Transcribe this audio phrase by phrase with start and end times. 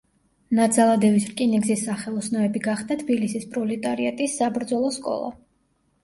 [0.59, 5.29] ნაძალადევის რკინიგზის სახელოსნოები გახდა თბილისის პროლეტარიატის საბრძოლო სკოლა.